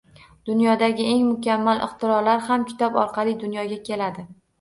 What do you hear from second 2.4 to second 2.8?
ham